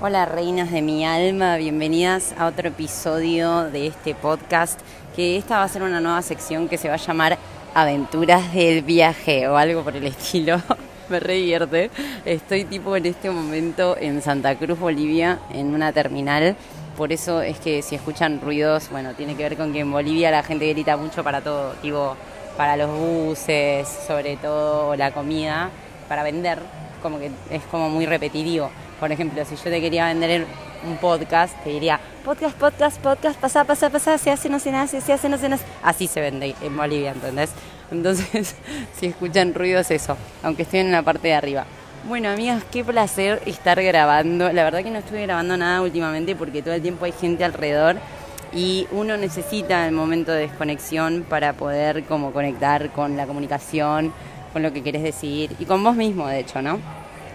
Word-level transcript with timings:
Hola 0.00 0.26
reinas 0.26 0.70
de 0.70 0.80
mi 0.80 1.04
alma, 1.04 1.56
bienvenidas 1.56 2.32
a 2.38 2.46
otro 2.46 2.68
episodio 2.68 3.64
de 3.64 3.88
este 3.88 4.14
podcast, 4.14 4.78
que 5.16 5.36
esta 5.36 5.56
va 5.56 5.64
a 5.64 5.68
ser 5.68 5.82
una 5.82 6.00
nueva 6.00 6.22
sección 6.22 6.68
que 6.68 6.78
se 6.78 6.86
va 6.86 6.94
a 6.94 6.98
llamar 6.98 7.36
Aventuras 7.74 8.54
del 8.54 8.82
viaje 8.82 9.48
o 9.48 9.56
algo 9.56 9.82
por 9.82 9.96
el 9.96 10.06
estilo. 10.06 10.62
Me 11.08 11.18
revierte. 11.18 11.90
Estoy 12.24 12.64
tipo 12.64 12.94
en 12.94 13.06
este 13.06 13.28
momento 13.28 13.96
en 13.98 14.22
Santa 14.22 14.54
Cruz, 14.54 14.78
Bolivia, 14.78 15.40
en 15.52 15.74
una 15.74 15.92
terminal. 15.92 16.54
Por 16.96 17.12
eso 17.12 17.42
es 17.42 17.58
que 17.58 17.82
si 17.82 17.96
escuchan 17.96 18.40
ruidos, 18.40 18.90
bueno, 18.90 19.14
tiene 19.14 19.34
que 19.34 19.42
ver 19.42 19.56
con 19.56 19.72
que 19.72 19.80
en 19.80 19.90
Bolivia 19.90 20.30
la 20.30 20.44
gente 20.44 20.68
grita 20.68 20.96
mucho 20.96 21.24
para 21.24 21.40
todo, 21.40 21.72
tipo 21.82 22.16
para 22.56 22.76
los 22.76 22.88
buses, 22.96 23.88
sobre 24.06 24.36
todo 24.36 24.94
la 24.94 25.10
comida, 25.10 25.70
para 26.08 26.22
vender, 26.22 26.60
como 27.02 27.18
que 27.18 27.32
es 27.50 27.64
como 27.64 27.90
muy 27.90 28.06
repetitivo. 28.06 28.70
Por 29.00 29.12
ejemplo, 29.12 29.44
si 29.44 29.56
yo 29.56 29.62
te 29.64 29.80
quería 29.80 30.06
vender 30.06 30.46
un 30.86 30.96
podcast, 30.96 31.54
te 31.62 31.70
diría 31.70 32.00
podcast, 32.24 32.56
podcast, 32.58 33.00
podcast, 33.00 33.40
pasa, 33.40 33.64
pasa, 33.64 33.90
pasa, 33.90 34.18
se 34.18 34.30
hace, 34.30 34.48
no 34.48 34.58
se 34.58 34.72
nace, 34.72 35.00
se 35.00 35.12
hace, 35.12 35.28
no 35.28 35.38
se 35.38 35.48
nace. 35.48 35.64
Así 35.82 36.06
se 36.06 36.20
vende 36.20 36.54
en 36.60 36.76
Bolivia, 36.76 37.12
¿entendés? 37.12 37.50
Entonces, 37.90 38.54
si 38.98 39.06
escuchan 39.06 39.54
ruidos, 39.54 39.90
eso, 39.90 40.16
aunque 40.42 40.62
estoy 40.62 40.80
en 40.80 40.92
la 40.92 41.02
parte 41.02 41.28
de 41.28 41.34
arriba. 41.34 41.64
Bueno, 42.06 42.28
amigas, 42.28 42.62
qué 42.70 42.84
placer 42.84 43.42
estar 43.46 43.82
grabando. 43.82 44.52
La 44.52 44.64
verdad 44.64 44.82
que 44.82 44.90
no 44.90 44.98
estuve 44.98 45.22
grabando 45.22 45.56
nada 45.56 45.82
últimamente 45.82 46.36
porque 46.36 46.62
todo 46.62 46.74
el 46.74 46.82
tiempo 46.82 47.04
hay 47.04 47.12
gente 47.12 47.44
alrededor 47.44 47.96
y 48.52 48.86
uno 48.92 49.16
necesita 49.16 49.86
el 49.86 49.92
momento 49.92 50.32
de 50.32 50.40
desconexión 50.42 51.24
para 51.28 51.52
poder 51.52 52.04
como 52.04 52.32
conectar 52.32 52.90
con 52.90 53.16
la 53.16 53.26
comunicación, 53.26 54.12
con 54.52 54.62
lo 54.62 54.72
que 54.72 54.82
querés 54.82 55.02
decir 55.02 55.54
y 55.58 55.64
con 55.64 55.82
vos 55.84 55.96
mismo, 55.96 56.28
de 56.28 56.40
hecho, 56.40 56.62
¿no? 56.62 56.78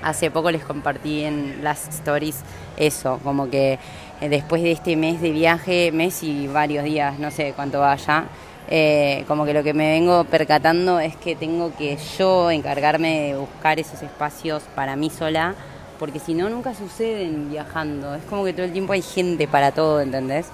Hace 0.04 0.30
poco 0.32 0.52
les 0.52 0.64
compartí 0.64 1.24
en 1.24 1.64
las 1.64 1.88
stories 1.88 2.42
eso, 2.78 3.20
como 3.24 3.50
que 3.50 3.80
eh, 4.22 4.30
después 4.30 4.62
de 4.62 4.72
este 4.72 4.96
mes 4.96 5.22
de 5.22 5.32
viaje, 5.32 5.92
mes 5.92 6.24
y 6.24 6.48
varios 6.48 6.84
días, 6.84 7.20
no 7.20 7.32
sé 7.32 7.54
cuánto 7.56 7.80
vaya, 7.80 8.26
eh, 8.70 9.24
como 9.28 9.46
que 9.46 9.54
lo 9.54 9.64
que 9.64 9.74
me 9.74 9.92
vengo 9.92 10.24
percatando 10.26 11.00
es 11.00 11.16
que 11.16 11.36
tengo 11.36 11.76
que 11.76 11.98
yo 12.18 12.50
encargarme 12.52 13.28
de 13.28 13.36
buscar 13.38 13.80
esos 13.80 14.02
espacios 14.02 14.64
para 14.76 14.96
mí 14.96 15.10
sola, 15.10 15.56
porque 16.00 16.20
si 16.20 16.34
no, 16.34 16.50
nunca 16.50 16.74
suceden 16.74 17.50
viajando. 17.50 18.16
Es 18.16 18.24
como 18.24 18.44
que 18.44 18.54
todo 18.54 18.66
el 18.66 18.74
tiempo 18.74 18.94
hay 18.94 19.02
gente 19.02 19.48
para 19.48 19.72
todo, 19.72 20.02
¿entendés? 20.02 20.48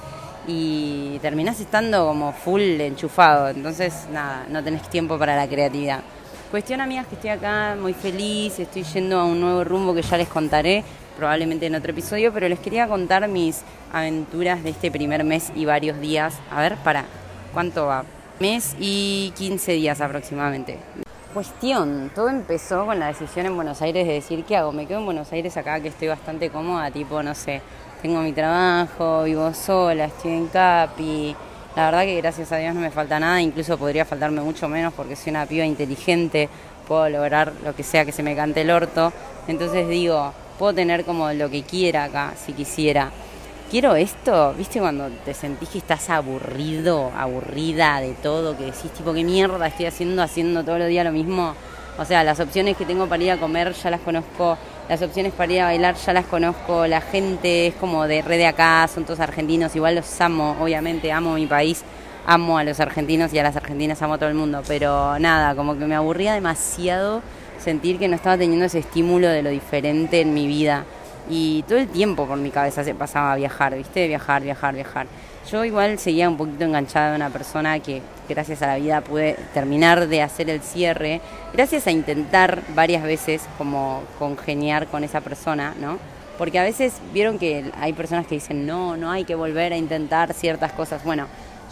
Y 0.47 1.19
terminás 1.21 1.59
estando 1.59 2.07
como 2.07 2.33
full 2.33 2.61
enchufado, 2.61 3.49
entonces 3.49 4.07
nada, 4.11 4.45
no 4.49 4.63
tenés 4.63 4.87
tiempo 4.89 5.17
para 5.17 5.35
la 5.35 5.47
creatividad. 5.47 6.01
Cuestión, 6.51 6.81
amigas, 6.81 7.05
que 7.05 7.13
estoy 7.13 7.29
acá 7.29 7.77
muy 7.79 7.93
feliz, 7.93 8.57
estoy 8.57 8.81
yendo 8.81 9.19
a 9.19 9.25
un 9.25 9.39
nuevo 9.39 9.63
rumbo 9.63 9.93
que 9.93 10.01
ya 10.01 10.17
les 10.17 10.27
contaré, 10.27 10.83
probablemente 11.15 11.67
en 11.67 11.75
otro 11.75 11.91
episodio, 11.91 12.33
pero 12.33 12.49
les 12.49 12.57
quería 12.57 12.87
contar 12.87 13.27
mis 13.27 13.61
aventuras 13.93 14.63
de 14.63 14.71
este 14.71 14.89
primer 14.89 15.23
mes 15.23 15.51
y 15.53 15.65
varios 15.65 15.99
días. 15.99 16.39
A 16.49 16.59
ver, 16.59 16.75
para, 16.77 17.05
¿cuánto 17.53 17.85
va? 17.85 18.03
Mes 18.39 18.75
y 18.79 19.31
15 19.37 19.73
días 19.73 20.01
aproximadamente. 20.01 20.79
Cuestión, 21.35 22.09
todo 22.15 22.29
empezó 22.29 22.83
con 22.83 22.99
la 22.99 23.09
decisión 23.09 23.45
en 23.45 23.55
Buenos 23.55 23.83
Aires 23.83 24.07
de 24.07 24.13
decir, 24.13 24.43
¿qué 24.43 24.55
hago? 24.55 24.71
Me 24.71 24.87
quedo 24.87 24.97
en 24.97 25.05
Buenos 25.05 25.31
Aires 25.31 25.55
acá 25.55 25.79
que 25.79 25.89
estoy 25.89 26.07
bastante 26.07 26.49
cómoda, 26.49 26.89
tipo, 26.89 27.21
no 27.21 27.35
sé, 27.35 27.61
tengo 28.01 28.21
mi 28.21 28.33
trabajo, 28.33 29.21
vivo 29.23 29.53
sola, 29.53 30.05
estoy 30.05 30.31
en 30.31 30.47
Capi, 30.47 31.35
la 31.79 31.85
verdad 31.85 32.03
que 32.03 32.17
gracias 32.17 32.51
a 32.51 32.57
Dios 32.57 32.75
no 32.75 32.81
me 32.81 32.91
falta 32.91 33.21
nada, 33.21 33.41
incluso 33.41 33.77
podría 33.77 34.03
faltarme 34.03 34.41
mucho 34.41 34.67
menos 34.67 34.93
porque 34.93 35.15
soy 35.15 35.29
una 35.29 35.45
piba 35.45 35.63
inteligente, 35.63 36.49
puedo 36.85 37.07
lograr 37.07 37.53
lo 37.63 37.73
que 37.73 37.83
sea 37.83 38.03
que 38.03 38.11
se 38.11 38.21
me 38.21 38.35
cante 38.35 38.61
el 38.61 38.69
orto. 38.69 39.13
Entonces 39.47 39.87
digo, 39.87 40.33
puedo 40.57 40.73
tener 40.73 41.05
como 41.05 41.31
lo 41.31 41.49
que 41.49 41.63
quiera 41.63 42.03
acá, 42.03 42.33
si 42.35 42.51
quisiera. 42.51 43.11
Quiero 43.71 43.95
esto, 43.95 44.53
¿viste 44.57 44.81
cuando 44.81 45.07
te 45.23 45.33
sentís 45.33 45.69
que 45.69 45.77
estás 45.77 46.09
aburrido, 46.09 47.13
aburrida 47.15 48.01
de 48.01 48.11
todo, 48.11 48.57
que 48.57 48.65
decís 48.65 48.91
tipo, 48.91 49.13
¿qué 49.13 49.23
mierda 49.23 49.67
estoy 49.67 49.85
haciendo, 49.85 50.21
haciendo 50.21 50.65
todos 50.65 50.79
los 50.79 50.89
días 50.89 51.05
lo 51.05 51.13
mismo? 51.13 51.55
O 51.99 52.05
sea, 52.05 52.23
las 52.23 52.39
opciones 52.39 52.77
que 52.77 52.85
tengo 52.85 53.07
para 53.07 53.21
ir 53.21 53.31
a 53.31 53.37
comer 53.37 53.73
ya 53.73 53.89
las 53.89 53.99
conozco, 53.99 54.57
las 54.87 55.01
opciones 55.01 55.33
para 55.33 55.51
ir 55.51 55.59
a 55.59 55.65
bailar 55.65 55.95
ya 55.95 56.13
las 56.13 56.25
conozco, 56.25 56.87
la 56.87 57.01
gente 57.01 57.67
es 57.67 57.75
como 57.75 58.07
de 58.07 58.21
red 58.21 58.37
de 58.37 58.47
acá, 58.47 58.87
son 58.87 59.03
todos 59.03 59.19
argentinos, 59.19 59.75
igual 59.75 59.95
los 59.95 60.21
amo, 60.21 60.55
obviamente 60.61 61.11
amo 61.11 61.33
mi 61.33 61.45
país, 61.45 61.83
amo 62.25 62.57
a 62.57 62.63
los 62.63 62.79
argentinos 62.79 63.33
y 63.33 63.39
a 63.39 63.43
las 63.43 63.57
argentinas, 63.57 64.01
amo 64.01 64.13
a 64.13 64.17
todo 64.17 64.29
el 64.29 64.35
mundo, 64.35 64.61
pero 64.65 65.19
nada, 65.19 65.55
como 65.55 65.77
que 65.77 65.85
me 65.85 65.95
aburría 65.95 66.33
demasiado 66.33 67.21
sentir 67.59 67.99
que 67.99 68.07
no 68.07 68.15
estaba 68.15 68.37
teniendo 68.37 68.65
ese 68.65 68.79
estímulo 68.79 69.27
de 69.27 69.43
lo 69.43 69.49
diferente 69.49 70.21
en 70.21 70.33
mi 70.33 70.47
vida. 70.47 70.85
Y 71.29 71.63
todo 71.67 71.77
el 71.77 71.87
tiempo 71.87 72.25
por 72.27 72.37
mi 72.37 72.51
cabeza 72.51 72.83
se 72.83 72.95
pasaba 72.95 73.33
a 73.33 73.35
viajar, 73.35 73.75
¿viste? 73.75 74.07
Viajar, 74.07 74.43
viajar, 74.43 74.75
viajar. 74.75 75.07
Yo 75.51 75.65
igual 75.65 75.97
seguía 75.97 76.29
un 76.29 76.37
poquito 76.37 76.63
enganchada 76.63 77.11
de 77.11 77.15
una 77.15 77.29
persona 77.29 77.79
que 77.79 78.03
gracias 78.27 78.61
a 78.61 78.67
la 78.67 78.75
vida 78.75 79.01
pude 79.01 79.35
terminar 79.53 80.07
de 80.07 80.21
hacer 80.21 80.49
el 80.49 80.61
cierre, 80.61 81.21
gracias 81.53 81.87
a 81.87 81.91
intentar 81.91 82.61
varias 82.75 83.03
veces 83.03 83.41
como 83.57 84.03
congeniar 84.19 84.87
con 84.87 85.03
esa 85.03 85.21
persona, 85.21 85.73
¿no? 85.79 85.97
Porque 86.37 86.59
a 86.59 86.63
veces 86.63 86.93
vieron 87.13 87.39
que 87.39 87.71
hay 87.79 87.93
personas 87.93 88.27
que 88.27 88.35
dicen, 88.35 88.67
no, 88.67 88.95
no 88.95 89.11
hay 89.11 89.25
que 89.25 89.35
volver 89.35 89.73
a 89.73 89.77
intentar 89.77 90.33
ciertas 90.33 90.71
cosas. 90.71 91.03
Bueno, 91.03 91.27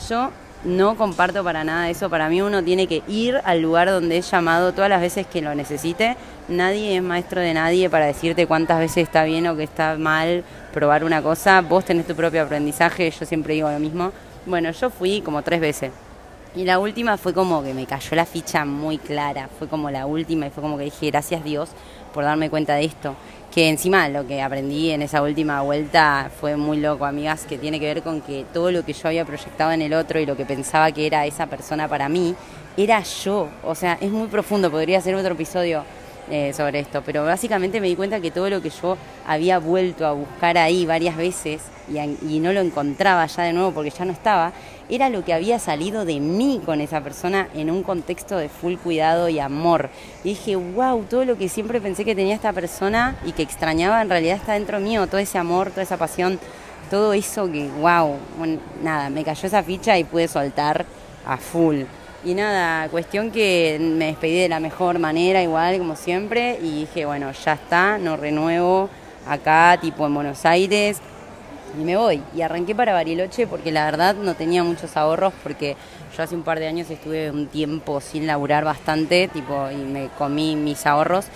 yo 0.09 0.31
no 0.63 0.95
comparto 0.95 1.44
para 1.44 1.63
nada 1.63 1.90
eso. 1.90 2.09
Para 2.09 2.29
mí 2.29 2.41
uno 2.41 2.63
tiene 2.63 2.88
que 2.88 3.03
ir 3.07 3.40
al 3.44 3.62
lugar 3.62 3.90
donde 3.90 4.18
es 4.18 4.29
llamado 4.29 4.73
todas 4.73 4.90
las 4.90 5.01
veces 5.01 5.28
que 5.28 5.41
lo 5.41 5.53
necesite. 5.56 6.18
Nadie 6.47 6.97
es 6.97 7.03
maestro 7.03 7.41
de 7.41 7.53
nadie 7.53 7.90
para 7.90 8.06
decirte 8.06 8.47
cuántas 8.47 8.79
veces 8.79 9.03
está 9.03 9.23
bien 9.23 9.47
o 9.47 9.56
que 9.56 9.63
está 9.63 9.97
mal 9.97 10.44
probar 10.73 11.03
una 11.03 11.22
cosa. 11.22 11.62
Vos 11.62 11.85
tenés 11.85 12.07
tu 12.07 12.16
propio 12.16 12.44
aprendizaje, 12.44 13.09
yo 13.12 13.25
siempre 13.25 13.53
digo 13.53 13.69
lo 13.69 13.79
mismo. 13.79 14.12
Bueno, 14.46 14.72
yo 14.72 14.90
fui 14.90 15.22
como 15.22 15.41
tres 15.41 15.59
veces. 15.59 15.91
Y 16.56 16.63
la 16.63 16.79
última 16.79 17.17
fue 17.17 17.34
como 17.34 17.62
que 17.63 17.73
me 17.73 17.85
cayó 17.85 18.16
la 18.16 18.25
ficha 18.25 18.66
muy 18.66 18.97
clara. 18.97 19.50
Fue 19.59 19.67
como 19.67 19.91
la 19.91 20.06
última 20.06 20.47
y 20.47 20.50
fue 20.50 20.63
como 20.63 20.78
que 20.78 20.85
dije, 20.85 21.12
gracias 21.12 21.44
Dios 21.44 21.69
por 22.17 22.23
darme 22.23 22.50
cuenta 22.50 22.73
de 22.73 22.83
esto 22.83 23.13
que 23.53 23.69
encima 23.69 24.09
lo 24.09 24.25
que 24.25 24.41
aprendí 24.41 24.89
en 24.89 25.03
esa 25.03 25.22
última 25.22 25.61
vuelta 25.61 26.31
fue 26.41 26.57
muy 26.57 26.78
loco, 26.78 27.05
amigas, 27.05 27.45
que 27.45 27.59
tiene 27.59 27.79
que 27.79 27.85
ver 27.85 28.01
con 28.01 28.22
que 28.22 28.44
todo 28.51 28.72
lo 28.72 28.83
que 28.83 28.94
yo 28.94 29.07
había 29.07 29.23
proyectado 29.23 29.72
en 29.72 29.83
el 29.83 29.94
otro 29.94 30.19
y 30.19 30.25
lo 30.25 30.35
que 30.35 30.44
pensaba 30.44 30.91
que 30.91 31.05
era 31.05 31.28
esa 31.28 31.45
persona 31.45 31.88
para 31.88 32.09
mí, 32.09 32.33
era 32.75 33.03
yo. 33.03 33.50
O 33.63 33.75
sea, 33.75 34.00
es 34.01 34.09
muy 34.09 34.29
profundo, 34.29 34.72
podría 34.72 35.00
ser 35.00 35.13
otro 35.13 35.35
episodio 35.35 35.83
eh, 36.29 36.51
sobre 36.53 36.79
esto, 36.79 37.01
pero 37.05 37.23
básicamente 37.23 37.79
me 37.79 37.88
di 37.88 37.95
cuenta 37.95 38.19
que 38.19 38.31
todo 38.31 38.49
lo 38.49 38.61
que 38.61 38.69
yo 38.69 38.97
había 39.25 39.59
vuelto 39.59 40.05
a 40.05 40.11
buscar 40.11 40.57
ahí 40.57 40.85
varias 40.85 41.15
veces 41.15 41.61
y, 41.89 41.97
y, 41.99 42.39
no 42.39 42.51
lo 42.51 42.59
encontraba 42.59 43.25
ya 43.27 43.43
de 43.43 43.53
nuevo 43.53 43.71
porque 43.71 43.91
ya 43.91 44.03
no 44.03 44.11
estaba, 44.11 44.51
era 44.89 45.09
lo 45.09 45.23
que 45.23 45.33
había 45.33 45.57
salido 45.57 46.03
de 46.03 46.19
mí 46.19 46.61
con 46.66 46.81
esa 46.81 47.01
persona 47.01 47.47
en 47.53 47.71
un 47.71 47.81
contexto 47.81 48.37
de 48.37 48.49
full 48.49 48.75
cuidado 48.75 49.29
y 49.29 49.39
amor. 49.39 49.89
Y 50.23 50.29
dije, 50.29 50.55
wow, 50.55 51.03
todo 51.09 51.25
lo 51.25 51.37
que 51.37 51.49
siempre 51.49 51.79
pensé 51.79 52.03
que 52.03 52.16
tenía 52.16 52.35
esta 52.35 52.53
persona 52.53 53.17
y 53.25 53.31
que 53.31 53.43
extrañaba 53.43 54.01
en 54.01 54.09
realidad 54.09 54.35
está 54.35 54.53
dentro 54.53 54.79
mío, 54.79 55.07
todo 55.07 55.19
ese 55.19 55.37
amor, 55.37 55.71
toda 55.71 55.83
esa 55.83 55.97
pasión, 55.97 56.39
todo 56.89 57.13
eso 57.13 57.51
que, 57.51 57.69
wow, 57.79 58.16
bueno, 58.37 58.59
nada, 58.81 59.09
me 59.09 59.23
cayó 59.23 59.47
esa 59.47 59.63
ficha 59.63 59.97
y 59.97 60.03
pude 60.03 60.27
soltar 60.27 60.85
a 61.25 61.37
full. 61.37 61.83
Y 62.27 62.33
nada, 62.33 62.89
cuestión 62.89 63.31
que 63.31 63.77
me 63.79 64.07
despedí 64.07 64.38
de 64.38 64.49
la 64.49 64.59
mejor 64.59 64.99
manera, 64.99 65.41
igual 65.41 65.77
como 65.77 65.95
siempre, 65.95 66.59
y 66.61 66.81
dije, 66.81 67.05
bueno, 67.05 67.31
ya 67.31 67.53
está, 67.53 67.97
no 67.97 68.17
renuevo 68.17 68.89
acá, 69.25 69.77
tipo 69.79 70.05
en 70.05 70.13
Buenos 70.13 70.45
Aires, 70.45 70.99
y 71.79 71.85
me 71.85 71.95
voy. 71.95 72.21
Y 72.35 72.41
arranqué 72.41 72.75
para 72.75 72.91
Bariloche 72.91 73.47
porque 73.47 73.71
la 73.71 73.85
verdad 73.85 74.13
no 74.16 74.33
tenía 74.33 74.61
muchos 74.61 74.97
ahorros, 74.97 75.31
porque 75.41 75.77
yo 76.17 76.21
hace 76.21 76.35
un 76.35 76.43
par 76.43 76.59
de 76.59 76.67
años 76.67 76.89
estuve 76.89 77.31
un 77.31 77.47
tiempo 77.47 78.01
sin 78.01 78.27
laburar 78.27 78.66
bastante, 78.66 79.29
tipo, 79.29 79.71
y 79.71 79.77
me 79.77 80.09
comí 80.17 80.57
mis 80.57 80.85
ahorros. 80.85 81.27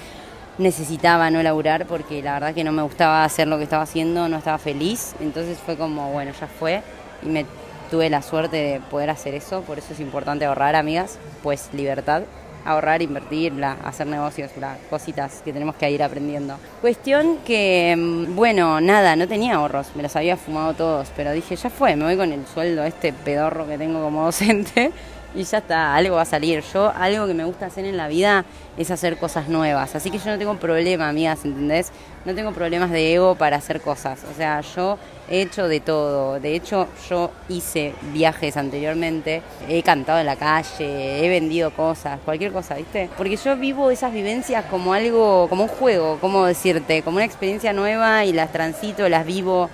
Necesitaba 0.58 1.30
no 1.30 1.42
laburar 1.42 1.86
porque 1.86 2.22
la 2.22 2.34
verdad 2.34 2.54
que 2.54 2.66
no 2.66 2.74
me 2.74 2.82
gustaba 2.82 3.24
hacer 3.24 3.48
lo 3.48 3.58
que 3.58 3.64
estaba 3.64 3.84
haciendo, 3.84 4.28
no 4.28 4.40
estaba 4.40 4.58
feliz, 4.58 5.16
entonces 5.22 5.58
fue 5.58 5.78
como, 5.78 6.12
bueno, 6.12 6.34
ya 6.38 6.48
fue, 6.48 6.84
y 7.24 7.28
me 7.28 7.46
tuve 7.92 8.10
la 8.10 8.22
suerte 8.22 8.56
de 8.56 8.80
poder 8.80 9.10
hacer 9.10 9.36
eso, 9.36 9.62
por 9.62 9.78
eso 9.78 9.94
es 9.94 10.00
importante 10.00 10.46
ahorrar, 10.46 10.76
amigas, 10.76 11.20
pues 11.44 11.70
libertad, 11.74 12.24
ahorrar, 12.66 13.02
invertir, 13.02 13.54
hacer 13.84 14.08
negocios, 14.08 14.52
las 14.60 14.78
cositas 14.90 15.42
que 15.44 15.52
tenemos 15.52 15.76
que 15.76 15.92
ir 15.92 16.02
aprendiendo. 16.02 16.58
Cuestión 16.80 17.40
que, 17.46 17.94
mm, 17.98 18.36
bueno, 18.36 18.80
nada, 18.80 19.16
no 19.16 19.28
tenía 19.28 19.56
ahorros, 19.56 19.88
me 19.96 20.04
los 20.04 20.16
había 20.16 20.38
fumado 20.38 20.74
todos, 20.74 21.10
pero 21.16 21.34
dije, 21.34 21.56
ya 21.56 21.70
fue, 21.70 21.96
me 21.96 22.06
voy 22.06 22.16
con 22.16 22.32
el 22.32 22.48
sueldo 22.48 22.84
este 22.84 23.12
pedorro 23.12 23.68
que 23.68 23.78
tengo 23.78 24.02
como 24.02 24.24
docente 24.26 24.92
y 25.34 25.44
ya 25.44 25.60
está, 25.60 25.96
algo 25.96 26.16
va 26.16 26.24
a 26.24 26.26
salir. 26.26 26.64
Yo, 26.74 26.92
algo 26.96 27.28
que 27.28 27.34
me 27.34 27.46
gusta 27.46 27.66
hacer 27.66 27.86
en 27.86 27.98
la 27.98 28.08
vida 28.08 28.46
es 28.78 28.92
hacer 28.92 29.18
cosas 29.18 29.48
nuevas. 29.48 29.96
Así 29.96 30.12
que 30.12 30.18
yo 30.18 30.30
no 30.32 30.38
tengo 30.38 30.56
problema, 30.58 31.08
amigas, 31.08 31.46
¿entendés? 31.46 31.92
No 32.26 32.36
tengo 32.36 32.52
problemas 32.52 32.92
de 32.92 33.14
ego 33.14 33.36
para 33.36 33.58
hacer 33.58 33.82
cosas. 33.82 34.26
O 34.30 34.36
sea, 34.36 34.62
yo 34.62 34.98
he 35.32 35.42
hecho 35.42 35.68
de 35.68 35.80
todo. 35.80 36.40
De 36.40 36.54
hecho, 36.54 36.88
yo 37.10 37.32
hice 37.48 37.96
viajes 38.14 38.58
anteriormente, 38.58 39.42
he 39.68 39.82
cantado 39.82 40.20
en 40.20 40.26
la 40.26 40.36
calle, 40.36 41.26
he 41.26 41.30
vendido 41.30 41.72
cosas, 41.72 42.20
cualquier 42.24 42.52
cosa, 42.52 42.76
¿viste? 42.76 43.10
Porque 43.18 43.38
yo 43.38 43.56
vivo 43.56 43.90
esas 43.90 44.12
vivencias 44.12 44.66
como 44.66 44.94
algo, 44.94 45.48
como 45.48 45.64
un 45.64 45.70
juego, 45.70 46.18
como 46.20 46.46
decirte, 46.46 47.02
como 47.02 47.16
una 47.16 47.26
experiencia 47.26 47.72
nueva 47.72 48.26
y 48.26 48.34
las 48.34 48.52
transito, 48.52 49.08
las 49.08 49.26
vivo 49.26 49.70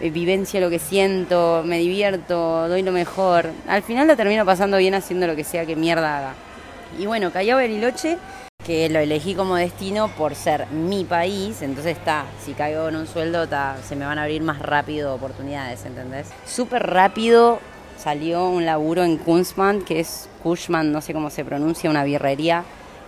eh, 0.00 0.10
vivencia 0.10 0.60
lo 0.60 0.70
que 0.70 0.78
siento, 0.78 1.62
me 1.66 1.78
divierto, 1.78 2.68
doy 2.68 2.82
lo 2.82 2.92
mejor. 2.92 3.50
Al 3.66 3.82
final 3.82 4.06
lo 4.06 4.16
termino 4.16 4.46
pasando 4.46 4.78
bien 4.78 4.94
haciendo 4.94 5.26
lo 5.26 5.34
que 5.34 5.42
sea 5.42 5.66
que 5.66 5.74
mierda 5.74 6.18
haga. 6.18 6.34
Y 6.98 7.06
bueno, 7.06 7.32
Callao 7.32 7.58
Bariloche, 7.58 8.16
que 8.70 8.88
lo 8.88 9.00
elegí 9.00 9.34
como 9.34 9.56
destino 9.56 10.06
por 10.16 10.36
ser 10.36 10.68
mi 10.68 11.02
país, 11.02 11.60
entonces 11.60 11.98
está, 11.98 12.26
si 12.40 12.52
caigo 12.52 12.88
en 12.88 12.94
un 12.94 13.08
sueldo, 13.08 13.48
se 13.82 13.96
me 13.96 14.06
van 14.06 14.16
a 14.16 14.22
abrir 14.22 14.42
más 14.42 14.60
rápido 14.60 15.12
oportunidades, 15.12 15.84
¿entendés? 15.86 16.28
Súper 16.46 16.86
rápido 16.86 17.58
salió 17.98 18.48
un 18.48 18.64
laburo 18.64 19.02
en 19.02 19.16
Kunzman, 19.16 19.82
que 19.82 19.98
es 19.98 20.28
Kushman, 20.44 20.92
no 20.92 21.00
sé 21.00 21.12
cómo 21.12 21.30
se 21.30 21.44
pronuncia, 21.44 21.90
una 21.90 22.04
birrería 22.04 22.62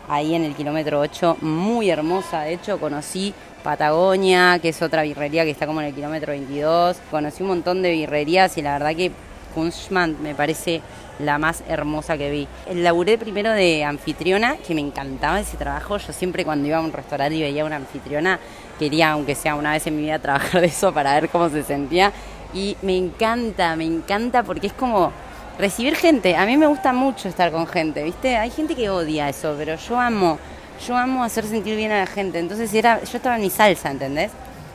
ahí 0.09 0.35
en 0.35 0.43
el 0.43 0.57
kilómetro 0.57 0.99
8, 0.99 1.37
muy 1.43 1.91
hermosa. 1.91 2.41
De 2.41 2.55
hecho, 2.55 2.81
conocí 2.81 3.33
Patagonia, 3.63 4.59
que 4.61 4.71
es 4.71 4.83
otra 4.83 5.03
birrería 5.03 5.45
que 5.45 5.53
está 5.53 5.69
como 5.69 5.81
en 5.81 5.87
el 5.87 5.95
kilómetro 5.95 6.33
22. 6.33 6.97
Conocí 7.09 7.45
un 7.45 7.51
montón 7.51 7.83
de 7.83 7.93
birrerías 7.93 8.59
y 8.59 8.63
la 8.63 8.73
verdad 8.73 8.97
que 8.97 9.13
Kunschmann 9.55 10.21
me 10.25 10.35
parece 10.35 10.83
la 11.19 11.39
más 11.39 11.63
hermosa 11.69 12.17
que 12.17 12.31
vi. 12.31 12.49
Laburé 12.75 13.19
primero 13.19 13.51
de 13.53 13.85
anfitriona, 13.85 14.57
que 14.57 14.75
me 14.75 14.81
encantaba 14.81 15.41
ese 15.41 15.57
trabajo. 15.57 15.97
Yo 15.99 16.13
siempre 16.13 16.45
cuando 16.45 16.69
iba 16.69 16.79
a 16.79 16.81
un 16.81 16.93
restaurante 16.93 17.37
y 17.37 17.43
veía 17.43 17.65
una 17.65 17.77
anfitriona, 17.77 18.39
quería, 18.79 19.13
aunque 19.13 19.35
sea 19.35 19.55
una 19.55 19.73
vez 19.73 19.87
en 19.87 19.97
mi 19.97 20.03
vida, 20.03 20.19
trabajar 20.21 20.61
de 20.61 20.67
eso 20.67 20.93
para 20.93 21.15
ver 21.15 21.29
cómo 21.29 21.49
se 21.49 21.63
sentía. 21.63 22.13
Y 22.55 22.77
me 22.83 22.97
encanta, 22.97 23.77
me 23.77 23.85
encanta 23.85 24.43
porque 24.43 24.67
es 24.67 24.73
como 24.73 25.13
recibir 25.59 25.97
gente. 25.97 26.37
A 26.37 26.47
mí 26.47 26.57
me 26.57 26.67
gusta 26.67 26.93
mucho 26.93 27.29
estar 27.29 27.51
con 27.51 27.67
gente, 27.67 28.03
¿viste? 28.03 28.37
Hay 28.37 28.51
gente 28.51 28.75
que 28.75 28.91
odia 28.91 29.29
eso, 29.29 29.55
pero 29.57 29.77
yo 29.77 29.99
amo 29.99 30.39
yo 30.87 30.97
amo 30.97 31.23
hacer 31.23 31.45
sentir 31.45 31.77
bien 31.77 31.93
a 31.93 32.01
la 32.01 32.07
gente. 32.07 32.39
Entonces 32.39 32.73
era, 32.75 33.03
yo 33.03 33.17
estaba 33.17 33.37
en 33.37 33.43
mi 33.43 33.51
salsa, 33.51 33.91
¿entendés? 33.91 34.33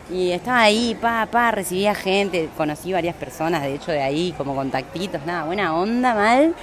Y 0.09 0.31
estaba 0.31 0.61
ahí, 0.61 0.95
pa, 0.99 1.27
pa, 1.29 1.51
recibía 1.51 1.93
gente, 1.93 2.49
conocí 2.55 2.93
varias 2.93 3.15
personas, 3.15 3.61
de 3.63 3.75
hecho, 3.75 3.91
de 3.91 4.01
ahí, 4.01 4.33
como 4.37 4.55
contactitos, 4.55 5.25
nada, 5.25 5.43
buena 5.43 5.75
onda, 5.75 6.13
mal. 6.13 6.55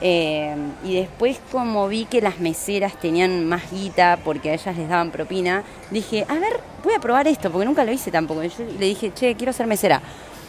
Eh, 0.00 0.54
y 0.84 0.96
después 0.96 1.40
como 1.50 1.88
vi 1.88 2.04
que 2.04 2.20
las 2.20 2.38
meseras 2.38 2.98
tenían 3.00 3.48
más 3.48 3.70
guita 3.70 4.18
porque 4.22 4.50
a 4.50 4.54
ellas 4.54 4.76
les 4.76 4.88
daban 4.88 5.10
propina, 5.10 5.64
dije, 5.90 6.24
a 6.28 6.34
ver, 6.34 6.60
voy 6.84 6.94
a 6.94 7.00
probar 7.00 7.26
esto, 7.26 7.50
porque 7.50 7.64
nunca 7.64 7.84
lo 7.84 7.92
hice 7.92 8.10
tampoco. 8.10 8.44
Y 8.44 8.48
yo 8.48 8.64
le 8.78 8.86
dije, 8.86 9.12
che, 9.12 9.34
quiero 9.34 9.52
ser 9.52 9.66
mesera. 9.66 10.00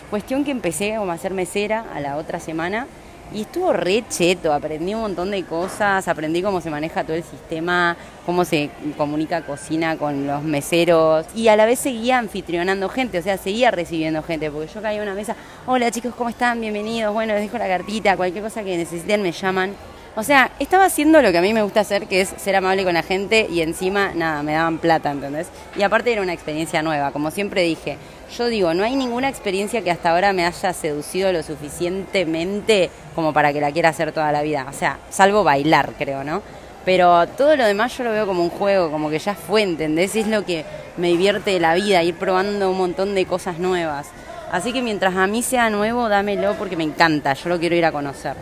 Cuestión 0.09 0.44
que 0.44 0.51
empecé 0.51 0.95
como 0.98 1.12
a 1.12 1.18
ser 1.18 1.33
mesera 1.33 1.86
a 1.94 2.00
la 2.00 2.18
otra 2.18 2.39
semana 2.39 2.86
y 3.33 3.42
estuvo 3.42 3.74
re 3.74 4.04
cheto, 4.07 4.54
aprendí 4.54 4.94
un 4.94 5.01
montón 5.01 5.31
de 5.31 5.44
cosas, 5.44 6.07
aprendí 6.07 6.42
cómo 6.42 6.62
se 6.62 6.69
maneja 6.69 7.04
todo 7.04 7.16
el 7.16 7.24
sistema, 7.24 7.98
cómo 8.25 8.45
se 8.45 8.69
comunica 8.98 9.42
cocina 9.42 9.98
con 9.98 10.27
los 10.27 10.44
meseros 10.44 11.25
y 11.36 11.48
a 11.48 11.56
la 11.56 11.66
vez 11.66 11.80
seguía 11.80 12.18
anfitrionando 12.18 12.88
gente, 12.89 13.19
o 13.19 13.22
sea, 13.22 13.38
seguía 13.38 13.72
recibiendo 13.72 14.22
gente, 14.24 14.51
porque 14.51 14.72
yo 14.74 14.81
caía 14.81 15.00
a 15.00 15.04
una 15.04 15.16
mesa, 15.16 15.36
hola 15.66 15.92
chicos, 15.92 16.13
¿cómo 16.16 16.30
están? 16.30 16.62
Bienvenidos, 16.62 17.13
bueno, 17.13 17.33
les 17.33 17.42
dejo 17.42 17.57
la 17.57 17.68
cartita, 17.68 18.16
cualquier 18.16 18.44
cosa 18.44 18.63
que 18.63 18.77
necesiten 18.77 19.22
me 19.22 19.31
llaman. 19.31 19.74
O 20.17 20.23
sea, 20.23 20.51
estaba 20.59 20.85
haciendo 20.85 21.21
lo 21.21 21.33
que 21.33 21.39
a 21.39 21.41
mí 21.41 21.53
me 21.53 21.62
gusta 21.62 21.81
hacer, 21.81 22.07
que 22.07 22.21
es 22.21 22.29
ser 22.38 22.56
amable 22.56 22.85
con 22.85 22.94
la 22.94 23.03
gente 23.03 23.47
y 23.50 23.59
encima, 23.59 24.13
nada, 24.15 24.44
me 24.44 24.53
daban 24.53 24.77
plata, 24.77 25.12
¿entendés? 25.12 25.47
Y 25.75 25.83
aparte 25.83 26.13
era 26.13 26.21
una 26.21 26.31
experiencia 26.31 26.81
nueva, 26.81 27.12
como 27.12 27.31
siempre 27.31 27.63
dije, 27.63 27.97
yo 28.38 28.47
digo, 28.47 28.73
no 28.73 28.85
hay 28.85 28.95
ninguna 28.95 29.27
experiencia 29.27 29.81
que 29.81 29.91
hasta 29.91 30.12
ahora 30.12 30.31
me 30.31 30.45
haya 30.45 30.71
seducido 30.71 31.33
lo 31.33 31.44
suficientemente 31.44 32.89
como 33.13 33.33
para 33.33 33.51
que 33.51 33.59
la 33.59 33.73
quiera 33.73 33.89
hacer 33.89 34.13
toda 34.13 34.31
la 34.31 34.41
vida. 34.41 34.65
O 34.69 34.73
sea, 34.73 35.00
salvo 35.09 35.44
bailar, 35.44 35.91
creo, 35.97 36.23
¿no? 36.23 36.41
Pero 36.85 37.27
todo 37.27 37.57
lo 37.57 37.65
demás 37.65 37.97
yo 37.97 38.06
lo 38.06 38.12
veo 38.12 38.25
como 38.25 38.41
un 38.41 38.50
juego, 38.50 38.89
como 38.91 39.09
que 39.09 39.19
ya 39.19 39.35
fue, 39.35 39.63
¿entendés? 39.63 40.15
Es 40.15 40.27
lo 40.27 40.45
que 40.45 40.63
me 40.95 41.09
divierte 41.09 41.51
de 41.51 41.59
la 41.59 41.73
vida, 41.73 42.01
ir 42.03 42.15
probando 42.15 42.71
un 42.71 42.77
montón 42.77 43.15
de 43.15 43.25
cosas 43.25 43.59
nuevas. 43.59 44.07
Así 44.50 44.71
que 44.71 44.81
mientras 44.81 45.13
a 45.15 45.27
mí 45.27 45.44
sea 45.44 45.69
nuevo, 45.69 46.07
dámelo 46.07 46.53
porque 46.53 46.77
me 46.77 46.85
encanta, 46.85 47.33
yo 47.33 47.50
lo 47.50 47.59
quiero 47.59 47.75
ir 47.75 47.83
a 47.83 47.91
conocer. 47.91 48.35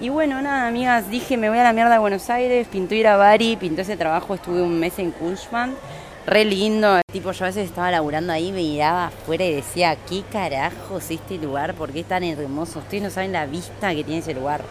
Y 0.00 0.08
bueno, 0.08 0.40
nada, 0.40 0.66
amigas, 0.66 1.10
dije, 1.10 1.36
me 1.36 1.50
voy 1.50 1.58
a 1.58 1.62
la 1.62 1.74
mierda 1.74 1.92
de 1.92 1.98
Buenos 1.98 2.30
Aires, 2.30 2.66
pintó 2.68 2.94
ir 2.94 3.06
a 3.06 3.18
Bari, 3.18 3.56
pintó 3.56 3.82
ese 3.82 3.98
trabajo, 3.98 4.34
estuve 4.34 4.62
un 4.62 4.80
mes 4.80 4.98
en 4.98 5.10
Kunschmann 5.10 5.74
re 6.26 6.46
lindo. 6.46 7.00
Tipo, 7.12 7.32
yo 7.32 7.44
a 7.44 7.48
veces 7.48 7.66
estaba 7.66 7.90
laburando 7.90 8.32
ahí, 8.32 8.50
me 8.50 8.62
miraba 8.62 9.08
afuera 9.08 9.44
y 9.44 9.56
decía, 9.56 9.96
¿qué 10.08 10.22
carajos 10.32 11.10
este 11.10 11.36
lugar? 11.36 11.74
¿Por 11.74 11.92
qué 11.92 12.00
es 12.00 12.08
tan 12.08 12.24
hermoso? 12.24 12.78
Ustedes 12.78 13.02
no 13.02 13.10
saben 13.10 13.32
la 13.32 13.44
vista 13.44 13.94
que 13.94 14.02
tiene 14.02 14.20
ese 14.20 14.32
lugar. 14.32 14.62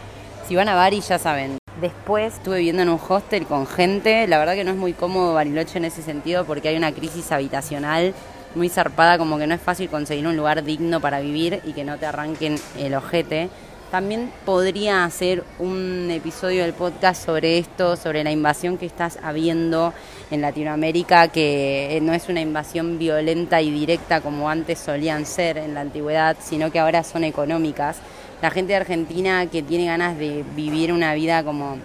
Si 0.48 0.56
van 0.56 0.68
a 0.68 0.74
Bari 0.74 1.00
ya 1.00 1.18
saben. 1.20 1.58
Después 1.80 2.34
estuve 2.34 2.58
viviendo 2.58 2.82
en 2.82 2.88
un 2.88 3.00
hostel 3.08 3.46
con 3.46 3.68
gente. 3.68 4.26
La 4.26 4.38
verdad 4.38 4.54
que 4.54 4.64
no 4.64 4.72
es 4.72 4.76
muy 4.76 4.94
cómodo 4.94 5.34
Bariloche 5.34 5.78
en 5.78 5.84
ese 5.84 6.02
sentido 6.02 6.44
porque 6.44 6.68
hay 6.68 6.76
una 6.76 6.90
crisis 6.90 7.30
habitacional 7.30 8.14
muy 8.56 8.68
zarpada, 8.68 9.16
como 9.16 9.38
que 9.38 9.46
no 9.46 9.54
es 9.54 9.60
fácil 9.60 9.88
conseguir 9.88 10.26
un 10.26 10.36
lugar 10.36 10.64
digno 10.64 11.00
para 11.00 11.20
vivir 11.20 11.60
y 11.64 11.72
que 11.72 11.84
no 11.84 11.98
te 11.98 12.06
arranquen 12.06 12.56
el 12.76 12.96
ojete. 12.96 13.48
También 13.90 14.30
podría 14.44 15.04
hacer 15.04 15.42
un 15.58 16.10
episodio 16.12 16.62
del 16.62 16.74
podcast 16.74 17.24
sobre 17.24 17.58
esto, 17.58 17.96
sobre 17.96 18.22
la 18.22 18.30
invasión 18.30 18.78
que 18.78 18.86
estás 18.86 19.18
habiendo 19.20 19.92
en 20.30 20.40
Latinoamérica, 20.40 21.26
que 21.26 21.98
no 22.00 22.12
es 22.12 22.28
una 22.28 22.40
invasión 22.40 23.00
violenta 23.00 23.60
y 23.60 23.72
directa 23.72 24.20
como 24.20 24.48
antes 24.48 24.78
solían 24.78 25.26
ser 25.26 25.58
en 25.58 25.74
la 25.74 25.80
antigüedad, 25.80 26.36
sino 26.40 26.70
que 26.70 26.78
ahora 26.78 27.02
son 27.02 27.24
económicas. 27.24 27.98
La 28.40 28.52
gente 28.52 28.74
de 28.74 28.76
Argentina 28.76 29.46
que 29.46 29.60
tiene 29.60 29.86
ganas 29.86 30.16
de 30.16 30.44
vivir 30.54 30.92
una 30.92 31.12
vida 31.14 31.42
como 31.42 31.76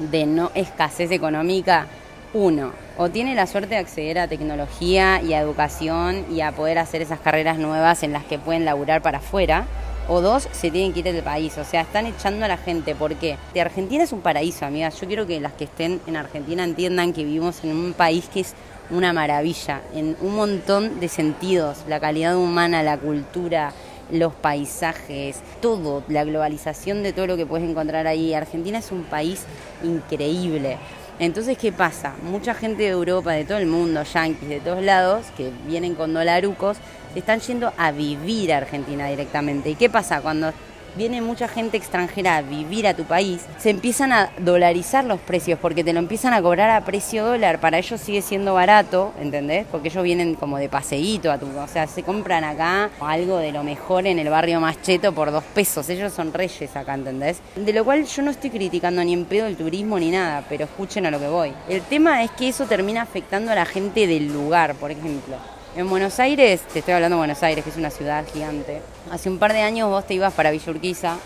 de 0.00 0.26
no 0.26 0.50
escasez 0.56 1.12
económica, 1.12 1.86
uno, 2.34 2.72
o 2.98 3.08
tiene 3.08 3.36
la 3.36 3.46
suerte 3.46 3.76
de 3.76 3.80
acceder 3.80 4.18
a 4.18 4.26
tecnología 4.26 5.22
y 5.22 5.32
a 5.32 5.42
educación 5.42 6.26
y 6.28 6.40
a 6.40 6.50
poder 6.50 6.78
hacer 6.78 7.02
esas 7.02 7.20
carreras 7.20 7.56
nuevas 7.56 8.02
en 8.02 8.12
las 8.12 8.24
que 8.24 8.36
pueden 8.36 8.64
laburar 8.64 9.00
para 9.00 9.18
afuera 9.18 9.64
o 10.08 10.20
dos 10.20 10.48
se 10.52 10.70
tienen 10.70 10.92
que 10.92 11.00
ir 11.00 11.04
del 11.04 11.22
país. 11.22 11.56
O 11.58 11.64
sea, 11.64 11.82
están 11.82 12.06
echando 12.06 12.44
a 12.44 12.48
la 12.48 12.56
gente. 12.56 12.94
¿Por 12.94 13.14
qué? 13.16 13.36
De 13.54 13.60
Argentina 13.60 14.04
es 14.04 14.12
un 14.12 14.20
paraíso, 14.20 14.64
amigas. 14.64 15.00
Yo 15.00 15.06
quiero 15.06 15.26
que 15.26 15.40
las 15.40 15.52
que 15.52 15.64
estén 15.64 16.00
en 16.06 16.16
Argentina 16.16 16.64
entiendan 16.64 17.12
que 17.12 17.24
vivimos 17.24 17.62
en 17.64 17.70
un 17.76 17.92
país 17.92 18.28
que 18.32 18.40
es 18.40 18.54
una 18.90 19.12
maravilla, 19.12 19.82
en 19.94 20.16
un 20.20 20.36
montón 20.36 21.00
de 21.00 21.08
sentidos. 21.08 21.78
La 21.88 22.00
calidad 22.00 22.36
humana, 22.36 22.82
la 22.82 22.98
cultura, 22.98 23.72
los 24.10 24.32
paisajes, 24.34 25.40
todo, 25.60 26.04
la 26.08 26.24
globalización 26.24 27.02
de 27.02 27.12
todo 27.12 27.26
lo 27.26 27.36
que 27.36 27.46
puedes 27.46 27.68
encontrar 27.68 28.06
ahí. 28.06 28.34
Argentina 28.34 28.78
es 28.78 28.92
un 28.92 29.04
país 29.04 29.44
increíble. 29.82 30.78
Entonces, 31.18 31.56
¿qué 31.56 31.72
pasa? 31.72 32.12
Mucha 32.22 32.52
gente 32.52 32.82
de 32.82 32.90
Europa, 32.90 33.32
de 33.32 33.44
todo 33.44 33.56
el 33.56 33.66
mundo, 33.66 34.02
yanquis, 34.02 34.50
de 34.50 34.60
todos 34.60 34.82
lados, 34.82 35.24
que 35.34 35.50
vienen 35.66 35.94
con 35.94 36.12
dolarucos, 36.12 36.76
están 37.14 37.40
yendo 37.40 37.72
a 37.78 37.90
vivir 37.90 38.52
a 38.52 38.58
Argentina 38.58 39.08
directamente. 39.08 39.70
¿Y 39.70 39.76
qué 39.76 39.88
pasa? 39.88 40.20
Cuando 40.20 40.52
viene 40.96 41.20
mucha 41.20 41.48
gente 41.48 41.76
extranjera 41.76 42.36
a 42.36 42.42
vivir 42.42 42.86
a 42.86 42.94
tu 42.94 43.04
país, 43.04 43.44
se 43.58 43.70
empiezan 43.70 44.12
a 44.12 44.30
dolarizar 44.38 45.04
los 45.04 45.20
precios 45.20 45.58
porque 45.60 45.84
te 45.84 45.92
lo 45.92 45.98
empiezan 45.98 46.32
a 46.32 46.42
cobrar 46.42 46.70
a 46.70 46.84
precio 46.84 47.24
dólar. 47.24 47.60
Para 47.60 47.78
ellos 47.78 48.00
sigue 48.00 48.22
siendo 48.22 48.54
barato, 48.54 49.12
¿entendés? 49.20 49.66
Porque 49.70 49.88
ellos 49.88 50.02
vienen 50.02 50.34
como 50.34 50.58
de 50.58 50.68
paseíto 50.68 51.30
a 51.30 51.38
tu, 51.38 51.46
o 51.46 51.68
sea, 51.68 51.86
se 51.86 52.02
compran 52.02 52.44
acá 52.44 52.90
algo 53.00 53.38
de 53.38 53.52
lo 53.52 53.62
mejor 53.62 54.06
en 54.06 54.18
el 54.18 54.28
barrio 54.28 54.60
más 54.60 54.80
cheto 54.82 55.12
por 55.12 55.30
dos 55.30 55.44
pesos. 55.44 55.88
Ellos 55.88 56.12
son 56.12 56.32
reyes 56.32 56.74
acá, 56.76 56.94
¿entendés? 56.94 57.40
De 57.54 57.72
lo 57.72 57.84
cual 57.84 58.04
yo 58.04 58.22
no 58.22 58.30
estoy 58.30 58.50
criticando 58.50 59.02
ni 59.04 59.12
en 59.12 59.24
pedo 59.24 59.46
el 59.46 59.56
turismo 59.56 59.98
ni 59.98 60.10
nada, 60.10 60.44
pero 60.48 60.64
escuchen 60.64 61.06
a 61.06 61.10
lo 61.10 61.18
que 61.18 61.28
voy. 61.28 61.52
El 61.68 61.82
tema 61.82 62.22
es 62.22 62.30
que 62.32 62.48
eso 62.48 62.66
termina 62.66 63.02
afectando 63.02 63.52
a 63.52 63.54
la 63.54 63.66
gente 63.66 64.06
del 64.06 64.32
lugar, 64.32 64.74
por 64.74 64.90
ejemplo. 64.90 65.36
En 65.76 65.90
Buenos 65.90 66.18
Aires, 66.20 66.62
te 66.72 66.78
estoy 66.78 66.94
hablando 66.94 67.16
de 67.16 67.18
Buenos 67.18 67.42
Aires, 67.42 67.62
que 67.62 67.68
es 67.68 67.76
una 67.76 67.90
ciudad 67.90 68.24
gigante. 68.32 68.80
Hace 69.12 69.28
un 69.28 69.38
par 69.38 69.52
de 69.52 69.60
años 69.60 69.90
vos 69.90 70.06
te 70.06 70.14
ibas 70.14 70.32
para 70.32 70.50
Villa 70.50 70.70
Urquiza 70.72 71.18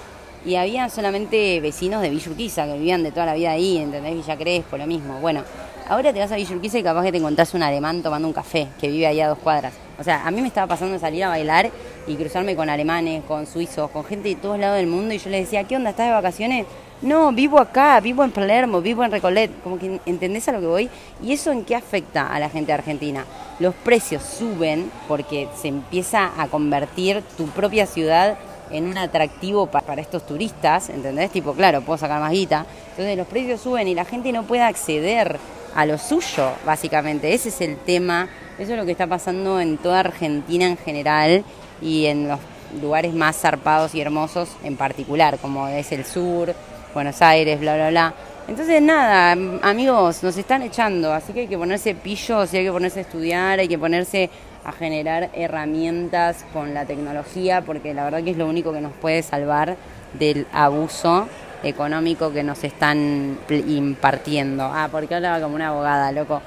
y 0.45 0.57
había 0.57 0.89
solamente 0.89 1.61
vecinos 1.61 2.03
de 2.03 2.11
Villa 2.11 2.29
Urquiza 2.33 2.67
que 2.67 2.73
vivían 2.73 3.05
de 3.05 3.13
toda 3.13 3.27
la 3.27 3.35
vida 3.35 3.53
ahí, 3.53 3.79
¿entendés? 3.79 4.13
Villa 4.13 4.37
Crespo, 4.37 4.77
lo 4.77 4.89
mismo. 4.89 5.21
Bueno, 5.21 5.45
ahora 5.89 6.13
te 6.13 6.19
vas 6.19 6.33
a 6.33 6.35
Villa 6.35 6.57
Urquiza 6.57 6.81
y 6.81 6.83
capaz 6.83 7.05
que 7.05 7.13
te 7.13 7.19
encontrás 7.19 7.55
un 7.55 7.63
alemán 7.63 8.03
tomando 8.03 8.27
un 8.27 8.35
café 8.35 8.67
que 8.81 8.89
vive 8.89 9.07
ahí 9.07 9.21
a 9.21 9.29
dos 9.29 9.39
cuadras. 9.39 9.73
O 10.01 10.03
sea, 10.03 10.27
a 10.27 10.33
mí 10.33 10.41
me 10.41 10.49
estaba 10.49 10.67
pasando 10.67 10.99
salir 10.99 11.23
a 11.23 11.29
bailar 11.29 11.71
y 12.09 12.17
cruzarme 12.17 12.57
con 12.57 12.69
alemanes, 12.69 13.23
con 13.29 13.47
suizos, 13.47 13.89
con 13.93 14.05
gente 14.05 14.31
de 14.31 14.35
todos 14.35 14.59
lados 14.59 14.79
del 14.79 14.89
mundo 14.89 15.15
y 15.15 15.19
yo 15.19 15.31
les 15.31 15.45
decía, 15.45 15.63
¿qué 15.63 15.77
onda? 15.77 15.91
¿Estás 15.91 16.09
de 16.09 16.13
vacaciones? 16.13 16.67
No, 17.03 17.33
vivo 17.33 17.59
acá, 17.59 17.99
vivo 18.01 18.23
en 18.25 18.31
Palermo, 18.31 18.83
vivo 18.83 19.03
en 19.03 19.11
Recollet, 19.11 19.51
como 19.63 19.79
que 19.79 20.01
entendés 20.05 20.49
a 20.49 20.53
lo 20.53 20.61
que 20.61 20.67
voy. 20.67 20.91
¿Y 21.23 21.33
eso 21.33 21.51
en 21.51 21.65
qué 21.65 21.75
afecta 21.75 22.33
a 22.33 22.39
la 22.39 22.51
gente 22.51 22.69
de 22.69 22.75
Argentina? 22.75 23.25
Los 23.59 23.75
precios 23.75 24.23
suben 24.23 24.91
porque 25.09 25.49
se 25.57 25.69
empieza 25.69 26.31
a 26.37 26.49
convertir 26.49 27.23
tu 27.39 27.47
propia 27.47 27.87
ciudad 27.87 28.37
en 28.71 28.87
un 28.87 28.99
atractivo 28.99 29.67
para 29.67 30.01
estos 30.01 30.27
turistas, 30.27 30.91
¿entendés? 30.91 31.31
Tipo, 31.31 31.55
claro, 31.55 31.81
puedo 31.81 31.99
sacar 31.99 32.21
más 32.21 32.33
guita. 32.33 32.67
Entonces 32.91 33.17
los 33.17 33.27
precios 33.27 33.61
suben 33.61 33.89
y 33.89 33.95
la 33.95 34.05
gente 34.05 34.31
no 34.31 34.43
puede 34.45 34.63
acceder 34.63 35.39
a 35.75 35.87
lo 35.87 35.97
suyo, 35.97 36.51
básicamente. 36.67 37.33
Ese 37.33 37.49
es 37.49 37.61
el 37.63 37.77
tema, 37.77 38.29
eso 38.59 38.73
es 38.73 38.79
lo 38.79 38.85
que 38.85 38.93
está 38.93 39.07
pasando 39.07 39.59
en 39.61 39.79
toda 39.79 40.01
Argentina 40.01 40.67
en 40.67 40.77
general 40.77 41.45
y 41.81 42.07
en 42.07 42.29
los 42.29 42.39
lugares 42.81 43.15
más 43.15 43.37
zarpados 43.37 43.95
y 43.95 44.01
hermosos 44.01 44.51
en 44.63 44.77
particular, 44.77 45.39
como 45.39 45.67
es 45.67 45.91
el 45.93 46.05
sur, 46.05 46.55
Buenos 46.95 47.23
Aires, 47.23 47.61
bla, 47.61 47.77
bla, 47.77 47.91
bla. 47.91 48.15
Entonces, 48.49 48.83
nada, 48.83 49.33
amigos, 49.63 50.25
nos 50.25 50.37
están 50.37 50.63
echando, 50.63 51.13
así 51.13 51.33
que 51.33 51.41
hay 51.41 51.47
que 51.47 51.57
ponerse 51.57 51.95
pillos 51.95 52.53
y 52.53 52.57
hay 52.57 52.65
que 52.65 52.73
ponerse 52.73 52.99
a 52.99 53.03
estudiar, 53.03 53.61
hay 53.61 53.69
que 53.69 53.79
ponerse 53.79 54.29
a 54.65 54.73
generar 54.73 55.31
herramientas 55.35 56.45
con 56.53 56.75
la 56.75 56.85
tecnología, 56.85 57.63
porque 57.63 57.95
la 57.95 58.05
verdad 58.05 58.25
que 58.25 58.33
es 58.33 58.37
lo 58.37 58.49
único 58.49 58.73
que 58.73 58.81
nos 58.81 58.93
puede 58.93 59.23
salvar 59.23 59.77
del 60.19 60.47
abuso 60.53 61.29
económico 61.63 62.33
que 62.33 62.43
nos 62.43 62.65
están 62.65 63.39
impartiendo. 63.49 64.65
Ah, 64.65 64.89
porque 64.91 65.15
hablaba 65.15 65.41
como 65.41 65.55
una 65.55 65.69
abogada, 65.69 66.11
loco. 66.11 66.43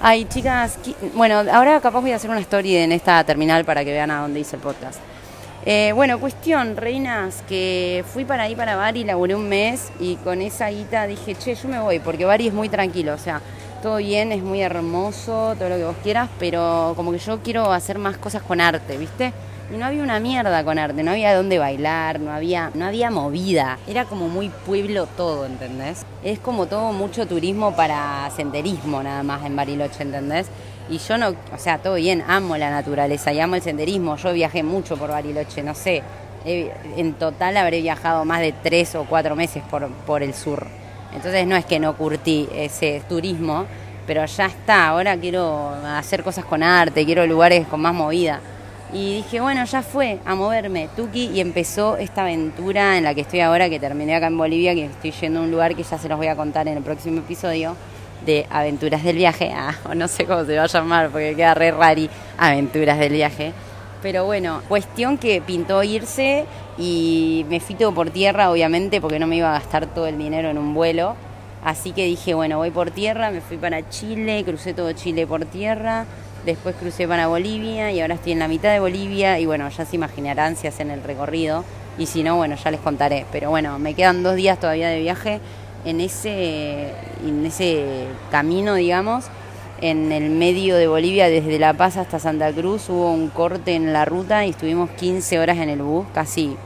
Ay, 0.00 0.24
chicas, 0.24 0.78
bueno, 1.14 1.44
ahora 1.52 1.80
capaz 1.80 2.00
voy 2.00 2.12
a 2.12 2.16
hacer 2.16 2.30
una 2.30 2.40
story 2.40 2.76
en 2.76 2.92
esta 2.92 3.22
terminal 3.24 3.64
para 3.64 3.84
que 3.84 3.92
vean 3.92 4.10
a 4.10 4.22
dónde 4.22 4.40
hice 4.40 4.56
el 4.56 4.62
podcast. 4.62 4.98
Eh, 5.64 5.92
bueno, 5.94 6.18
cuestión, 6.18 6.76
reinas, 6.76 7.44
que 7.48 8.04
fui 8.12 8.24
para 8.24 8.44
ahí, 8.44 8.56
para 8.56 8.74
Bari, 8.74 9.04
laburé 9.04 9.36
un 9.36 9.48
mes 9.48 9.92
y 10.00 10.16
con 10.16 10.42
esa 10.42 10.68
guita 10.70 11.06
dije, 11.06 11.36
che, 11.36 11.54
yo 11.54 11.68
me 11.68 11.78
voy, 11.78 12.00
porque 12.00 12.24
Bari 12.24 12.48
es 12.48 12.52
muy 12.52 12.68
tranquilo, 12.68 13.14
o 13.14 13.18
sea, 13.18 13.40
todo 13.80 13.98
bien, 13.98 14.32
es 14.32 14.42
muy 14.42 14.60
hermoso, 14.60 15.54
todo 15.56 15.68
lo 15.68 15.76
que 15.76 15.84
vos 15.84 15.96
quieras, 16.02 16.28
pero 16.40 16.94
como 16.96 17.12
que 17.12 17.18
yo 17.18 17.38
quiero 17.44 17.72
hacer 17.72 17.98
más 17.98 18.16
cosas 18.16 18.42
con 18.42 18.60
arte, 18.60 18.96
¿viste? 18.98 19.32
Y 19.72 19.76
no 19.76 19.86
había 19.86 20.02
una 20.02 20.18
mierda 20.18 20.64
con 20.64 20.80
arte, 20.80 21.04
no 21.04 21.12
había 21.12 21.32
dónde 21.36 21.60
bailar, 21.60 22.18
no 22.18 22.32
había, 22.32 22.72
no 22.74 22.84
había 22.84 23.12
movida. 23.12 23.78
Era 23.86 24.04
como 24.04 24.28
muy 24.28 24.48
pueblo 24.66 25.06
todo, 25.06 25.46
¿entendés? 25.46 26.04
Es 26.24 26.40
como 26.40 26.66
todo 26.66 26.92
mucho 26.92 27.26
turismo 27.26 27.74
para 27.74 28.28
senderismo 28.34 29.00
nada 29.02 29.22
más 29.22 29.46
en 29.46 29.54
Bariloche, 29.54 30.02
¿entendés? 30.02 30.48
Y 30.92 30.98
yo 30.98 31.16
no, 31.16 31.30
o 31.30 31.56
sea, 31.56 31.78
todo 31.78 31.94
bien, 31.94 32.22
amo 32.28 32.54
la 32.58 32.70
naturaleza 32.70 33.32
y 33.32 33.40
amo 33.40 33.54
el 33.54 33.62
senderismo. 33.62 34.16
Yo 34.16 34.34
viajé 34.34 34.62
mucho 34.62 34.98
por 34.98 35.08
Bariloche, 35.08 35.62
no 35.62 35.74
sé. 35.74 36.02
en 36.44 37.14
total 37.14 37.56
habré 37.56 37.80
viajado 37.80 38.26
más 38.26 38.40
de 38.40 38.52
tres 38.62 38.94
o 38.94 39.04
cuatro 39.04 39.34
meses 39.34 39.62
por, 39.70 39.88
por 39.88 40.22
el 40.22 40.34
sur. 40.34 40.66
Entonces 41.14 41.46
no 41.46 41.56
es 41.56 41.64
que 41.64 41.80
no 41.80 41.96
curtí 41.96 42.46
ese 42.54 43.02
turismo, 43.08 43.64
pero 44.06 44.26
ya 44.26 44.44
está, 44.44 44.88
ahora 44.88 45.16
quiero 45.16 45.70
hacer 45.96 46.22
cosas 46.22 46.44
con 46.44 46.62
arte, 46.62 47.06
quiero 47.06 47.26
lugares 47.26 47.66
con 47.68 47.80
más 47.80 47.94
movida. 47.94 48.40
Y 48.92 49.16
dije, 49.22 49.40
bueno, 49.40 49.64
ya 49.64 49.80
fue 49.80 50.18
a 50.26 50.34
moverme, 50.34 50.90
Tuki, 50.94 51.30
y 51.30 51.40
empezó 51.40 51.96
esta 51.96 52.20
aventura 52.20 52.98
en 52.98 53.04
la 53.04 53.14
que 53.14 53.22
estoy 53.22 53.40
ahora, 53.40 53.70
que 53.70 53.80
terminé 53.80 54.14
acá 54.14 54.26
en 54.26 54.36
Bolivia, 54.36 54.74
que 54.74 54.84
estoy 54.84 55.12
yendo 55.12 55.40
a 55.40 55.42
un 55.44 55.50
lugar 55.50 55.74
que 55.74 55.84
ya 55.84 55.96
se 55.96 56.06
los 56.10 56.18
voy 56.18 56.26
a 56.26 56.36
contar 56.36 56.68
en 56.68 56.76
el 56.76 56.82
próximo 56.82 57.20
episodio 57.20 57.76
de 58.24 58.46
Aventuras 58.50 59.02
del 59.02 59.16
Viaje, 59.16 59.52
ah, 59.56 59.74
no 59.94 60.08
sé 60.08 60.24
cómo 60.24 60.44
se 60.44 60.56
va 60.56 60.64
a 60.64 60.66
llamar 60.66 61.10
porque 61.10 61.34
queda 61.34 61.54
re 61.54 61.70
rari, 61.70 62.08
Aventuras 62.38 62.98
del 62.98 63.12
Viaje. 63.12 63.52
Pero 64.02 64.24
bueno, 64.24 64.62
cuestión 64.68 65.16
que 65.16 65.40
pintó 65.40 65.82
irse 65.84 66.44
y 66.76 67.46
me 67.48 67.60
fui 67.60 67.76
todo 67.76 67.94
por 67.94 68.10
tierra, 68.10 68.50
obviamente, 68.50 69.00
porque 69.00 69.20
no 69.20 69.28
me 69.28 69.36
iba 69.36 69.50
a 69.50 69.58
gastar 69.60 69.86
todo 69.86 70.08
el 70.08 70.18
dinero 70.18 70.50
en 70.50 70.58
un 70.58 70.74
vuelo. 70.74 71.14
Así 71.64 71.92
que 71.92 72.04
dije, 72.06 72.34
bueno, 72.34 72.58
voy 72.58 72.72
por 72.72 72.90
tierra, 72.90 73.30
me 73.30 73.40
fui 73.40 73.56
para 73.56 73.88
Chile, 73.88 74.42
crucé 74.44 74.74
todo 74.74 74.92
Chile 74.92 75.24
por 75.28 75.44
tierra, 75.44 76.06
después 76.44 76.74
crucé 76.74 77.06
para 77.06 77.28
Bolivia 77.28 77.92
y 77.92 78.00
ahora 78.00 78.16
estoy 78.16 78.32
en 78.32 78.40
la 78.40 78.48
mitad 78.48 78.72
de 78.72 78.80
Bolivia 78.80 79.38
y 79.38 79.46
bueno, 79.46 79.68
ya 79.68 79.84
se 79.84 79.94
imaginarán 79.94 80.56
si 80.56 80.66
hacen 80.66 80.90
el 80.90 81.04
recorrido 81.04 81.64
y 81.98 82.06
si 82.06 82.24
no, 82.24 82.36
bueno, 82.36 82.56
ya 82.56 82.72
les 82.72 82.80
contaré. 82.80 83.26
Pero 83.30 83.50
bueno, 83.50 83.78
me 83.78 83.94
quedan 83.94 84.24
dos 84.24 84.34
días 84.34 84.58
todavía 84.58 84.88
de 84.88 84.98
viaje 84.98 85.40
en 85.84 86.00
ese, 86.00 86.92
en 87.24 87.44
ese 87.44 88.06
camino, 88.30 88.74
digamos, 88.74 89.24
en 89.80 90.12
el 90.12 90.30
medio 90.30 90.76
de 90.76 90.86
Bolivia, 90.86 91.28
desde 91.28 91.58
La 91.58 91.74
Paz 91.74 91.96
hasta 91.96 92.18
Santa 92.20 92.52
Cruz, 92.52 92.88
hubo 92.88 93.10
un 93.10 93.28
corte 93.28 93.74
en 93.74 93.92
la 93.92 94.04
ruta 94.04 94.46
y 94.46 94.50
estuvimos 94.50 94.90
15 94.90 95.40
horas 95.40 95.58
en 95.58 95.68
el 95.68 95.82
bus, 95.82 96.06
casi 96.14 96.56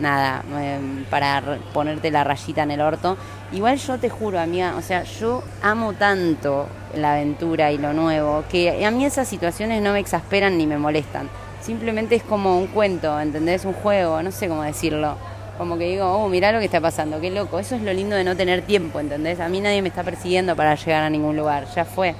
nada, 0.00 0.42
em, 0.60 1.04
para 1.04 1.58
ponerte 1.72 2.10
la 2.10 2.24
rayita 2.24 2.64
en 2.64 2.72
el 2.72 2.80
orto. 2.80 3.16
Igual 3.52 3.78
yo 3.78 3.98
te 3.98 4.08
juro, 4.08 4.40
amiga, 4.40 4.74
o 4.76 4.82
sea, 4.82 5.04
yo 5.04 5.44
amo 5.62 5.92
tanto 5.92 6.66
la 6.96 7.12
aventura 7.12 7.70
y 7.70 7.78
lo 7.78 7.92
nuevo, 7.92 8.42
que 8.50 8.84
a 8.84 8.90
mí 8.90 9.04
esas 9.04 9.28
situaciones 9.28 9.80
no 9.80 9.92
me 9.92 10.00
exasperan 10.00 10.58
ni 10.58 10.66
me 10.66 10.78
molestan. 10.78 11.28
Simplemente 11.60 12.16
es 12.16 12.24
como 12.24 12.58
un 12.58 12.66
cuento, 12.66 13.18
¿entendés? 13.20 13.64
Un 13.64 13.72
juego, 13.72 14.20
no 14.20 14.32
sé 14.32 14.48
cómo 14.48 14.62
decirlo 14.64 15.16
como 15.58 15.78
que 15.78 15.84
digo, 15.84 16.06
oh, 16.06 16.28
mirá 16.28 16.52
lo 16.52 16.58
que 16.58 16.64
está 16.64 16.80
pasando, 16.80 17.20
qué 17.20 17.30
loco. 17.30 17.58
Eso 17.58 17.76
es 17.76 17.82
lo 17.82 17.92
lindo 17.92 18.16
de 18.16 18.24
no 18.24 18.36
tener 18.36 18.62
tiempo, 18.62 19.00
¿entendés? 19.00 19.40
A 19.40 19.48
mí 19.48 19.60
nadie 19.60 19.82
me 19.82 19.88
está 19.88 20.02
persiguiendo 20.02 20.56
para 20.56 20.74
llegar 20.74 21.02
a 21.02 21.10
ningún 21.10 21.36
lugar, 21.36 21.66
ya 21.74 21.84
fue. 21.84 22.14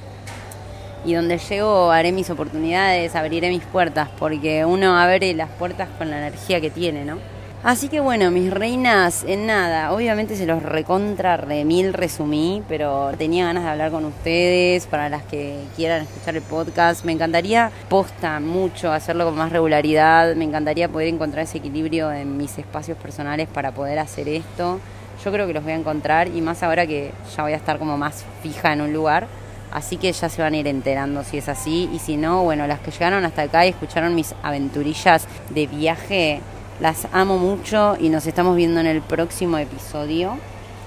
Y 1.04 1.14
donde 1.14 1.38
llego 1.38 1.90
haré 1.90 2.12
mis 2.12 2.30
oportunidades, 2.30 3.14
abriré 3.14 3.50
mis 3.50 3.64
puertas, 3.64 4.08
porque 4.18 4.64
uno 4.64 4.96
abre 4.96 5.34
las 5.34 5.50
puertas 5.50 5.88
con 5.98 6.10
la 6.10 6.18
energía 6.18 6.60
que 6.60 6.70
tiene, 6.70 7.04
¿no? 7.04 7.18
Así 7.64 7.88
que 7.88 7.98
bueno, 8.00 8.30
mis 8.30 8.52
reinas, 8.52 9.24
en 9.26 9.46
nada, 9.46 9.90
obviamente 9.94 10.36
se 10.36 10.44
los 10.44 10.62
recontra 10.62 11.38
remil 11.38 11.94
resumí, 11.94 12.62
pero 12.68 13.12
tenía 13.16 13.46
ganas 13.46 13.64
de 13.64 13.70
hablar 13.70 13.90
con 13.90 14.04
ustedes, 14.04 14.86
para 14.86 15.08
las 15.08 15.22
que 15.22 15.58
quieran 15.74 16.02
escuchar 16.02 16.36
el 16.36 16.42
podcast. 16.42 17.06
Me 17.06 17.12
encantaría, 17.12 17.70
posta 17.88 18.38
mucho, 18.38 18.92
hacerlo 18.92 19.24
con 19.24 19.36
más 19.36 19.50
regularidad, 19.50 20.36
me 20.36 20.44
encantaría 20.44 20.90
poder 20.90 21.08
encontrar 21.08 21.44
ese 21.44 21.56
equilibrio 21.56 22.12
en 22.12 22.36
mis 22.36 22.58
espacios 22.58 22.98
personales 22.98 23.48
para 23.48 23.72
poder 23.72 23.98
hacer 23.98 24.28
esto. 24.28 24.78
Yo 25.24 25.32
creo 25.32 25.46
que 25.46 25.54
los 25.54 25.64
voy 25.64 25.72
a 25.72 25.76
encontrar 25.76 26.28
y 26.28 26.42
más 26.42 26.62
ahora 26.62 26.86
que 26.86 27.12
ya 27.34 27.44
voy 27.44 27.54
a 27.54 27.56
estar 27.56 27.78
como 27.78 27.96
más 27.96 28.26
fija 28.42 28.74
en 28.74 28.82
un 28.82 28.92
lugar. 28.92 29.26
Así 29.72 29.96
que 29.96 30.12
ya 30.12 30.28
se 30.28 30.42
van 30.42 30.52
a 30.52 30.58
ir 30.58 30.68
enterando 30.68 31.24
si 31.24 31.38
es 31.38 31.48
así. 31.48 31.88
Y 31.94 31.98
si 31.98 32.18
no, 32.18 32.42
bueno, 32.44 32.66
las 32.66 32.80
que 32.80 32.90
llegaron 32.90 33.24
hasta 33.24 33.40
acá 33.40 33.64
y 33.64 33.70
escucharon 33.70 34.14
mis 34.14 34.34
aventurillas 34.42 35.26
de 35.48 35.66
viaje, 35.66 36.40
las 36.80 37.06
amo 37.12 37.38
mucho 37.38 37.96
y 37.98 38.08
nos 38.08 38.26
estamos 38.26 38.56
viendo 38.56 38.80
en 38.80 38.86
el 38.86 39.00
próximo 39.00 39.58
episodio 39.58 40.36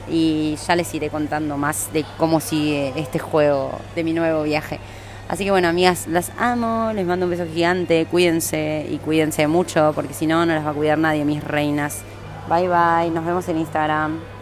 y 0.09 0.57
ya 0.67 0.75
les 0.75 0.93
iré 0.93 1.09
contando 1.09 1.57
más 1.57 1.91
de 1.93 2.05
cómo 2.17 2.39
sigue 2.39 2.93
este 2.95 3.19
juego 3.19 3.71
de 3.95 4.03
mi 4.03 4.13
nuevo 4.13 4.43
viaje. 4.43 4.79
Así 5.27 5.43
que 5.43 5.51
bueno, 5.51 5.67
amigas, 5.67 6.07
las 6.07 6.31
amo, 6.37 6.91
les 6.93 7.05
mando 7.05 7.25
un 7.25 7.31
beso 7.31 7.45
gigante, 7.45 8.05
cuídense 8.09 8.87
y 8.89 8.97
cuídense 8.97 9.47
mucho 9.47 9.91
porque 9.93 10.13
si 10.13 10.25
no, 10.25 10.45
no 10.45 10.53
las 10.53 10.65
va 10.65 10.69
a 10.69 10.73
cuidar 10.73 10.97
nadie, 10.97 11.25
mis 11.25 11.43
reinas. 11.43 12.01
Bye 12.47 12.69
bye, 12.69 13.11
nos 13.11 13.25
vemos 13.25 13.47
en 13.49 13.57
Instagram. 13.57 14.19